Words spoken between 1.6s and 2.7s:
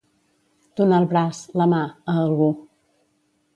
la mà, a algú.